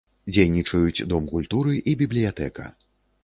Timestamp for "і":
1.91-1.95